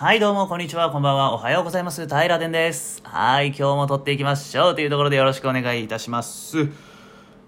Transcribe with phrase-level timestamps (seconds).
[0.00, 2.06] はい、どうも、こんにちは、こんばんは、おはようございます。
[2.06, 3.00] 平殿です。
[3.02, 6.68] はい、今日も撮っていきましょうというところでよろしくお願いいたします。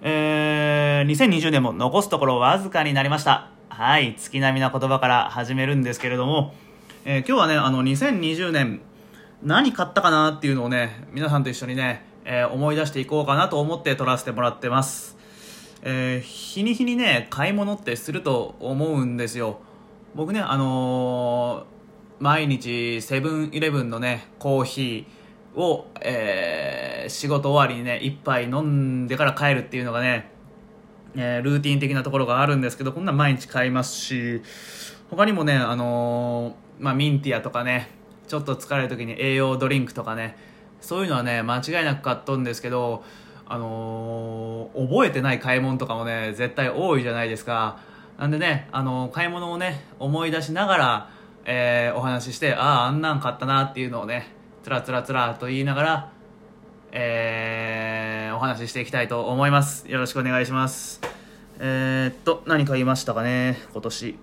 [0.03, 3.51] えー、2020年も残すところわずかになりました。
[3.69, 6.53] はい、月並みな言葉から始めるんですけれども、
[7.05, 8.80] えー今日はね、あの、2020年、
[9.45, 15.17] 何買ったかなっていうのをね、皆さんと一緒にね、えー思い出していこうかなと思って撮らせてもらってます。
[15.82, 19.61] えー日に日にね、買い物ってすると思うんですよ。
[20.17, 21.80] 僕ね、あのー
[22.21, 30.30] 毎日セブンイレブンのね、コーヒーを、えー仕事終わりにね、一杯飲んでから帰るっていうのがね、
[31.16, 34.43] えールーティン的なところがあるんですけど、こんなん毎日買いますし、
[35.09, 37.88] 他にもね、あのーまあ、ミンティアとかね、
[38.29, 40.37] ちょっと疲れる時に栄養ドリンクとかね、
[40.82, 43.02] そういうのはね、間違いなく買っとんですけど、
[43.46, 47.79] あのー覚えてない買い物とかもね、絶対多いじゃないですか。
[48.18, 56.13] なんでね、あの買い物をね、思い出しながら、えーお話しして、ああ、あんなん買ったなっていうのをね、つらつらつらと言いながら、
[56.93, 59.88] えーお話ししていきたいと思います。
[59.88, 61.01] よろしくお願いします。
[61.59, 64.19] えーっと、何買いましたかね、今年。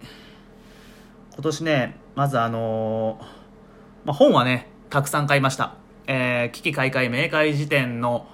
[1.34, 3.20] 今年ね、まずあの
[4.06, 5.76] まあ、本はね、たくさん買いました。
[6.08, 8.28] えー、危機開会明快時点の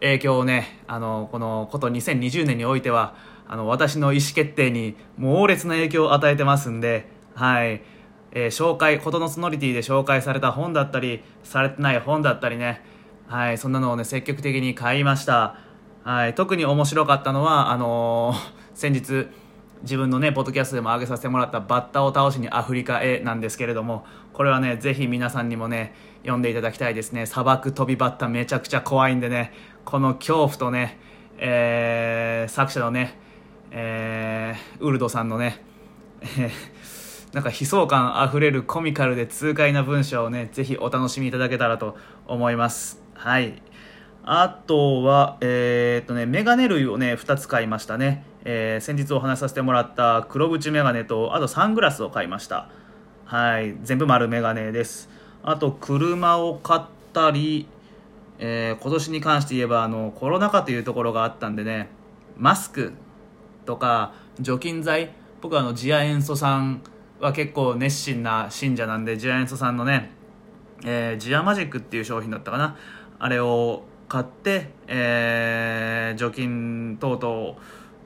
[0.00, 3.14] 影響をね、あのこのこと2020年においては、
[3.48, 7.82] あの、私の意思決定に猛烈な影響を与えてますんで、はい。
[8.32, 12.82] えー紹介、ことのソノリティで紹介された本だったり、されてない本だったりね、
[13.28, 15.56] はい、そんなのをね、積極的に買いました。
[16.04, 18.36] はい、特に面白かったのは、あのー
[18.74, 19.26] 先日、
[19.82, 27.26] 自分のね、ポッドキャストでも上げさせてもらったバッタを倒しにアフリカへなんですけれども、これはね、ぜひ皆さんにもね、読んでいただきたいですね。
[27.26, 29.52] 砂漠飛びバッタめちゃくちゃ怖いんでね、
[29.84, 30.98] この恐怖とね、
[31.38, 33.18] えー作者のね、
[33.70, 35.62] えーウルドさんのね、
[37.36, 41.94] なんか悲壮感あふれるコミカルで痛快な文章をね、ぜひお楽しみいただけたらと
[42.26, 43.02] 思います。
[43.12, 43.60] はい。
[44.24, 48.24] あとは、えーっとね、メガネ類をね、2つ買いましたね。
[48.46, 52.70] えー先日お話しさせてもらった黒縁メガネと、あとサングラスを買いました。
[53.26, 53.76] はい。
[53.82, 55.10] 全部丸メガネです。
[55.42, 57.68] あと、車を買ったり、
[58.38, 61.90] えー今年に関して言えば、あの、コロナ禍というところがあったんでね、
[62.38, 62.94] マスク
[63.66, 65.10] とか除菌剤
[65.42, 66.80] 僕はあのジア塩素さん
[67.20, 70.10] は結構熱心な信者なんでジア塩素さんのね、
[70.84, 72.76] えージアマジックっていう商品だったかな。
[73.18, 77.56] あれを買って、えー除菌等々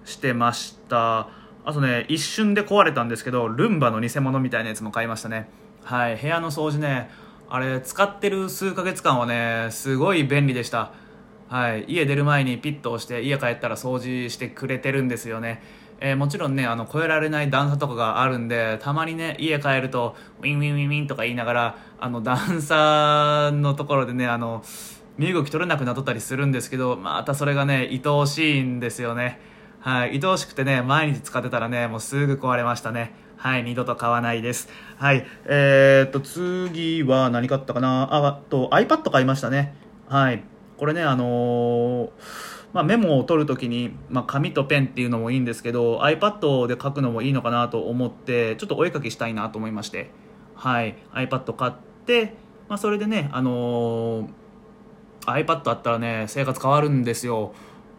[0.05, 1.29] してました。
[1.65, 5.49] あとね一瞬で壊れたんですけどルンバの偽物みたいなやつも買いましたね。
[5.83, 7.11] はい部屋の掃除ね
[7.49, 10.93] あれ使ってる数ヶ月間はねすごい便利でした。
[11.49, 15.61] はい、家出る前にピッと押して家帰ったら掃除してくれてるんですよね、
[16.01, 24.65] えーもちろんねあの越えられない段差とかがあるんでたまにね家帰るとウィンウィンウィンウィンとか言いながらあの段差のところでねあの
[25.19, 29.39] 身動き取れなくなっとったりするんですけどまたそれがね愛おしいんですよね
[29.81, 34.69] はい愛おしくてね毎日使ってたらねもうすぐ壊れましたねはい、二度と買わないです。
[34.99, 38.03] はい、えー、っと、次は何買ったかな？
[38.13, 39.75] あ、あと iPad 買いましたね。
[40.11, 40.45] はい。
[40.77, 42.11] これね、あのー
[42.73, 50.11] まあ、メモを取るときに、まあ、紙とペンっていうのもいいんですけど iPad で書くのもいいのかなと思ってちょっとお絵かきしたいなと思いまして、
[50.55, 51.73] はい、iPad 買っ
[52.07, 52.35] て、
[52.69, 54.29] まあ、それでね、あのー
[55.27, 57.53] iPad あったらね生活変わるんですよ。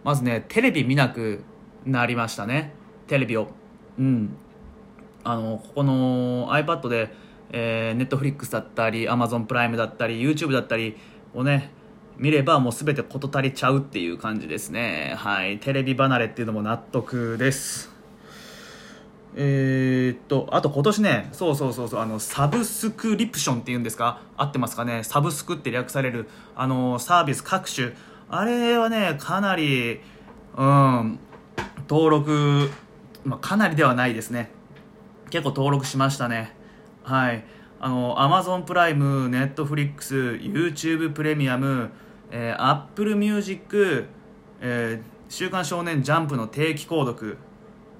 [0.04, 1.44] まずねテレビ見なく
[1.86, 2.74] なりましたね。
[3.08, 3.48] テレビを。
[4.00, 4.36] うん。
[5.24, 7.14] あのここの iPad で、
[7.52, 10.98] えー、Netflix だったり Amazon プライムだったり YouTube だったり
[11.34, 11.72] をね
[12.22, 15.16] 見ればもう全て事足りちゃうっていう感じですね。
[15.18, 15.58] はい。
[15.58, 17.92] テレビ離れっていうのも納得です。
[19.36, 24.22] えー、っとあと今年ねそうそうそうそうあのサブスクリプションっていうんですか？
[24.38, 25.04] 合ってますかね？
[25.04, 27.94] サブスクって略されるあのサービス各種。
[28.30, 30.02] あれはねかなり
[30.56, 31.20] うん
[31.90, 32.70] 登録、
[33.26, 34.52] まあ、かなりではないですね。
[35.32, 36.54] 結構登録しましたね。
[37.04, 37.44] はい。
[37.80, 41.90] あの Amazon プライム Netflix YouTube プレミアム、
[42.32, 44.08] えー、Apple Music、
[44.62, 47.38] えー週刊少年ジャンプの定期購読。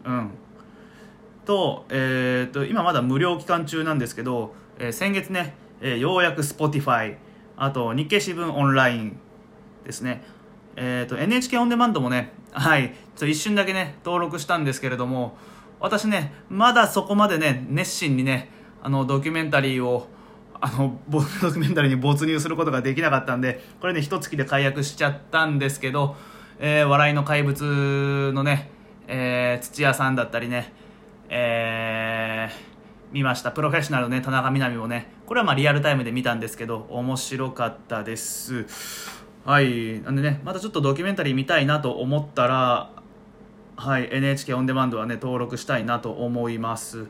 [0.04, 0.32] うん。
[1.46, 7.16] と,、えー、と今まだ無料期間中なんですけど、えー先月ね、えーようやく Spotify
[7.56, 9.18] あと日経新聞オンライン
[9.86, 10.24] ですね、
[10.76, 15.38] えー、と NHK オンデマンドもね、はい、ちょ一瞬だけね登録したんですけれども
[15.80, 18.50] 私ねまだそこまでね熱心にね
[18.82, 20.08] あのドキュメンタリーを
[20.62, 26.16] あのボドキュメンタリーに没入することができなかったんでこれね一月で解約しちゃったんですけど、
[26.60, 28.70] えー笑いの怪物のね、
[29.08, 30.72] えー土屋さんだったりね、
[31.30, 32.72] えー
[33.12, 33.52] 見ました。
[33.52, 38.66] プロフェッショナルのね田中みな実もねこれはまあリアルタイムで見たんですけど面白かったです。
[39.44, 40.02] はい。
[40.02, 42.92] なんでねまたちょっとドキュメンタリー見たいなと思ったら
[43.76, 44.08] はい。
[44.12, 47.08] NHK オンデマンドはね登録したいなと思います。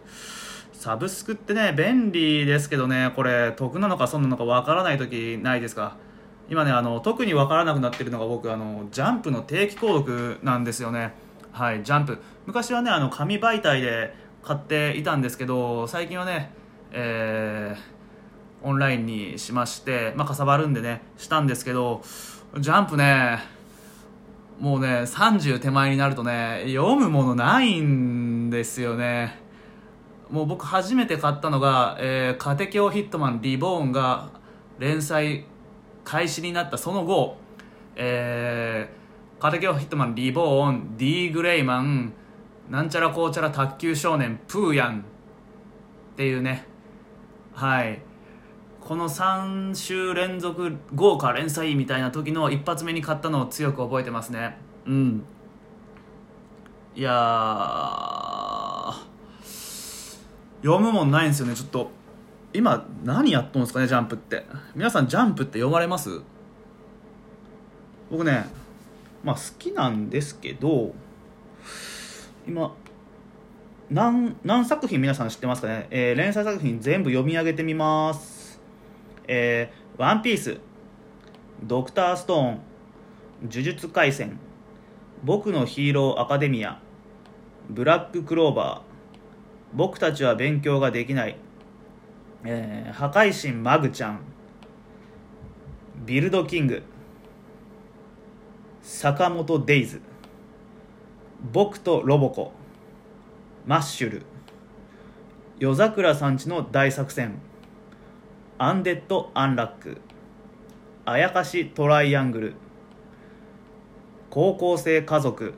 [0.81, 5.95] サブスクってね便利ですけどねこれ得なのか損なのかわからない時ないですか。
[6.49, 11.13] 今ねあの特にわからなくなってるのが僕あのジャンプの定期購読なんですよね。
[11.51, 12.17] はいジャンプ。
[12.47, 16.51] 昔はねあの紙媒体で買っていたんですけど最近はね
[16.91, 22.01] えー、オンラインにしましてまあかさばるんでねしたんですけど
[22.57, 23.37] ジャンプね
[24.59, 29.40] もうね30手前になるとね読むものないんですよね。
[30.31, 34.29] もう僕初めて買ったのが「えー、カテキョヒットマンリボーン」が
[34.79, 35.45] 連載
[36.05, 37.37] 開始になったその後
[37.95, 42.13] 「えー、カテキョヒットマンリボーン」「D グレイマン」
[42.71, 46.65] なんちゃらこうちゃら卓球少年プーヤンっていうね。
[47.53, 48.01] はい。
[48.79, 54.57] この3週連続豪華連載みたいな時の一発目に買ったのを強く覚えてますね。
[54.85, 55.23] うん。
[56.95, 58.30] いや
[60.61, 61.55] 読むもんないんですよね。
[61.55, 61.89] ちょっと
[62.53, 64.45] 今何やっとんですかねジャンプって。
[64.75, 66.21] 皆さんジャンプって読まれます？
[68.09, 68.45] 僕ね
[69.23, 70.93] まあ好きなんですけど
[72.47, 72.75] 今
[73.89, 78.59] 何何作品皆さん知ってますかね、えー、連載作品全部読み上げてみます。
[79.27, 80.59] えー、ワンピース
[81.63, 82.59] ドクターストーン
[83.43, 84.39] 呪術廻戦
[85.23, 86.81] 僕のヒーローアカデミア
[87.69, 88.90] ブラッククローバー
[89.73, 91.37] 僕たちは勉強ができない、
[92.43, 94.19] えー、破壊神マグちゃん。
[96.05, 96.83] ビルドキング。
[98.81, 100.01] 坂本デイズ。
[101.53, 102.51] 僕とロボコ。
[103.65, 104.23] マッシュル。
[105.59, 107.35] 夜桜さんちの大作戦。
[108.57, 110.01] アンデッド・アンラック。
[111.05, 112.53] あやかしトライアングル。
[114.29, 115.53] 高校生家族。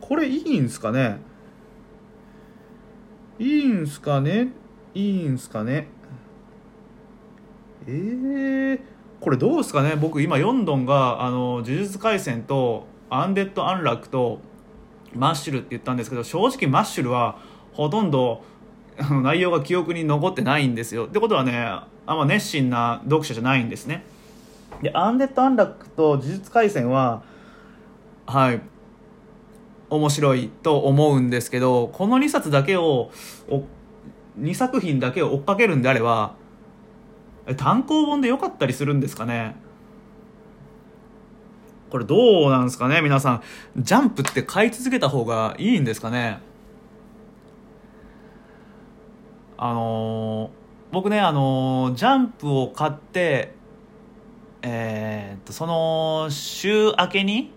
[0.00, 1.18] これいいんすかね？
[3.38, 4.48] いいんすかね？
[4.94, 5.88] いいんすかね？
[7.86, 8.80] えー、
[9.20, 9.96] これどうすかね？
[9.96, 14.40] 僕今ヨンドンがあの呪術廻戦とアンデッド・アンラックと
[15.14, 17.38] マッシュルって言ったんですけど正直マッシュルは
[17.72, 18.42] ほとんど
[19.22, 21.06] 内容が記憶に残ってないんですよ。
[21.06, 21.58] ってことはね
[22.06, 24.04] あんま熱心な読者じゃないんですね。
[24.82, 27.22] でアンデッド・アンラックと呪術廻戦は
[28.26, 28.60] はい
[29.90, 33.10] 面白いと思うんですけどこの2冊だけを
[34.40, 36.34] 2作品だけを追っかけるんであれば
[37.56, 39.56] 単行本で良かったりするんですかね。
[41.90, 43.42] これどうなんですかね皆さん。
[43.76, 46.40] ジャンプって買い続けた方がいいんですかね。
[49.56, 50.50] あの、
[50.92, 53.54] 僕ねあの、ジャンプを買って
[54.66, 57.52] えー、っとその週明けに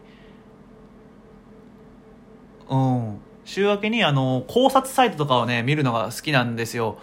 [2.70, 6.98] うん週明けにあの考察サイトとかをね見るのが好きなんですよ。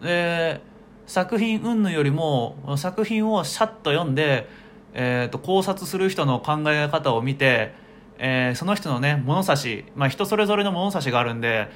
[0.00, 0.62] で
[1.06, 4.48] 作品云々よりも作品をシャッと読んで、
[4.94, 7.74] えー、と考察する人の考え方を見て、
[8.16, 11.68] えー、その人のね物差し、まあ、人それぞれの物差しがあるんで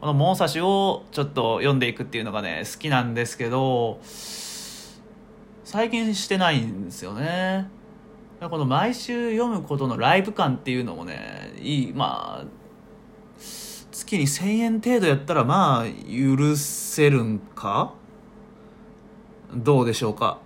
[0.00, 4.00] この物差しをちょっと読んでいくっていうのがね好きなんですけど
[5.62, 7.68] 最近してないんですよね。
[8.40, 12.46] この毎週読むことのライブ感っていうのもねいいまあ
[13.92, 17.92] 月に1000円程度やったらまあ許せるんか？
[19.54, 20.38] どうでしょうか？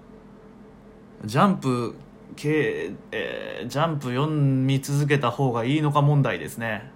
[1.24, 1.94] ジャンプ
[2.34, 6.90] 系、えー、ジャンプ読み続けた方がいいのか問題ですね。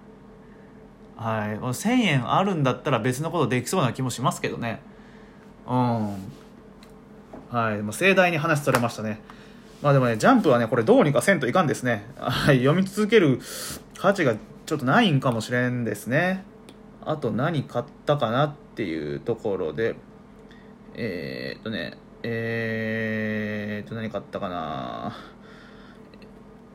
[1.21, 1.57] はい。
[1.57, 4.79] 1000円あるんだったら別のことできそうな気もしますけどね。
[5.67, 5.73] うん。
[7.49, 7.81] はい。
[7.81, 9.19] もう盛大に話されましたね。
[9.81, 12.05] まあでもねジャンプはねこれどうにかせんといかんですね。
[12.17, 12.59] はい。
[12.59, 13.39] 読み続ける
[13.97, 14.35] 価値が
[14.65, 16.43] ちょっとないんかもしれんですね。
[17.05, 19.95] あと何買ったかなっていうところで。
[20.95, 25.15] えー、っとね、えー、っと、何買ったかな。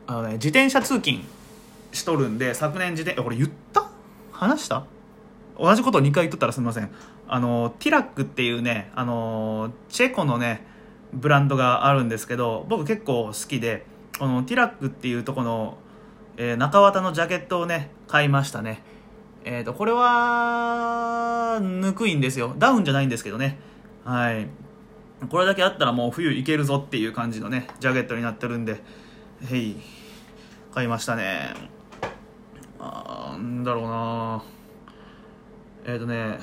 [0.07, 1.19] あのね、自転車通勤
[1.91, 3.84] しとるんで、昨年自転、これ言った？
[4.37, 4.85] 話した？
[5.57, 6.89] 同じことを2回言っとったらすみません。
[7.27, 10.65] あの、ティラックっていうね、あの、チェコのね、
[11.13, 13.85] ブランドがあるんですけど、僕結構好きで、
[14.19, 15.77] このティラックっていうとこの、
[16.37, 18.83] えー、中綿のジャケットをね、買いましたね。
[19.45, 22.55] えっ、ー、と、これは、ぬくいんですよ。
[22.57, 23.59] ダウンじゃないんですけどね。
[24.03, 24.47] はい。
[25.29, 28.81] これだけあったらもう冬いけるぞっていう感じのね、ジャケットになってるんで、
[29.49, 29.77] へい、
[30.73, 31.53] 買いましたね。
[32.79, 34.43] あんだろうな
[35.85, 36.39] えっ、ー、とね、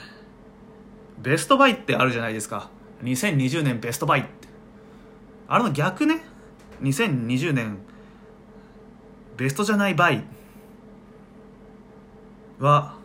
[1.18, 2.70] ベストバイってあるじゃないですか。
[3.02, 4.48] 2020年ベストバイって。
[5.48, 6.22] あれの逆ね。
[6.82, 7.78] 2020年
[9.36, 10.24] ベストじゃないバイ
[12.58, 12.96] は、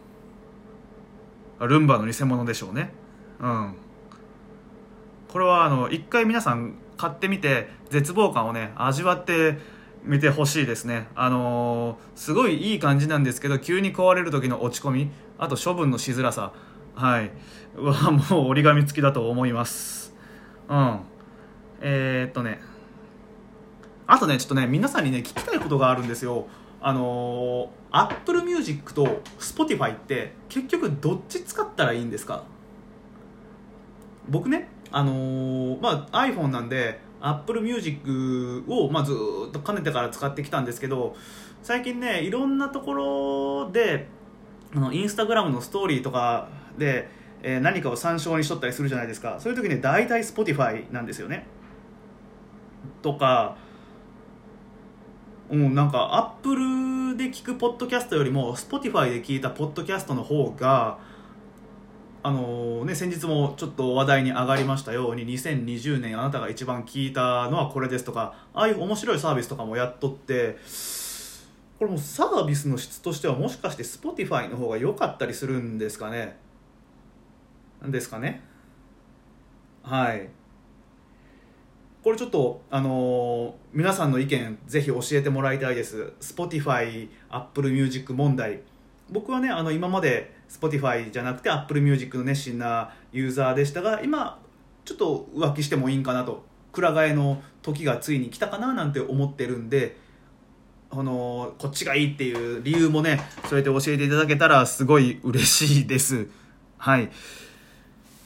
[1.59, 2.91] ルンバの偽物でしょうね。
[3.39, 3.75] うん。
[5.29, 9.57] これはあの一回皆さん買ってみて絶望感をね味わって
[10.07, 11.07] みてほしいですね。
[11.15, 16.53] あのー、すごいいい感じなんですけど急に壊れる時の落ち込みあと処分のしづらさ。
[16.95, 17.31] はい。
[17.75, 20.15] はもう折り紙付きだと思います。
[20.69, 20.99] うん。
[21.81, 22.59] えー、っとね。
[24.07, 26.47] あとねちょっとね皆さんにね聞きたいことがあるんですよ。
[26.81, 32.43] あのー、Apple Music と Spotify って結局どっち使ったらいいんですか？
[34.29, 39.13] 僕ねあのー、まあ、iPhone なんで Apple Music を、まあ、ず
[39.49, 41.15] っとかねてから使ってきたんですけど
[41.63, 44.07] 最近ねいろんなところで
[44.75, 47.09] あのインスタグラムのストーリーとかで、
[47.41, 49.37] えー、何かを参照にしとったりするじゃないですか。
[49.39, 51.45] そういう時に大体 Spotify なんですよね。
[53.01, 53.57] とか
[55.49, 60.99] うん、なんか Apple で聞くポッドキャストよりも Spotify で聞いたポッドキャストの方が
[62.23, 70.57] あのね、先日もちょっと話題に上がりましたように2020年あなたが一番聞いたのはこれですとかああいう面白いサービスとかもやっとって
[71.79, 76.37] これもサービスの質としてはもしかして Spotify の方が良かったりするんですかね？
[77.85, 78.43] ですかね？
[79.83, 80.27] はい。
[82.03, 86.13] これちょっとあのー、皆さんの意見ぜひ教えてもらいたいです。
[86.19, 88.61] Spotify、Apple Music 問題。
[89.09, 94.39] 僕はねあの今まで Spotify じゃなくて Apple Music の熱心なユーザーでしたが今
[94.85, 96.45] ちょっと浮気してもいいんかなと。
[96.77, 99.97] くら替えの時がついに来たかななんて思ってるんで
[100.91, 106.27] あのこっちがいいっていう理由もねそうやって教えていただけたらすごい嬉しいです。
[106.77, 107.09] はい。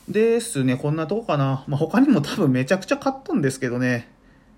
[0.09, 4.09] ですねこんなとこかな、まあ、他にも多分めちゃくちゃ買ったんですけどね。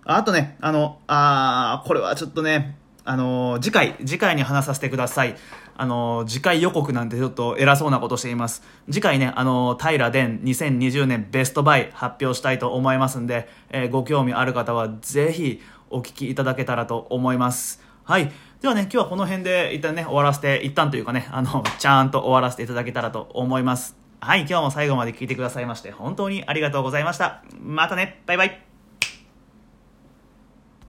[0.03, 5.35] あとねあのあこれはちょっとねあの次回次回に話させてください
[5.75, 8.63] あの、次回予告なんてちょっと偉そうなことしています。
[8.91, 17.81] 次回ね、あの、平殿2020年ベストバイ発表したいと思いますんで、えー、ご興味ある方はぜひお聞きいただけたらと思います。
[18.03, 18.31] はい。
[18.61, 23.97] ではね、今日はこの辺で一旦ね、終わらせて、一旦というかね、あの、ちゃんと終わらせていただけたらと思います。
[24.21, 27.43] はい、今日も最後まで聞いてくださいまして、本当にありがとうございました。
[27.61, 28.72] またね、バイバイ。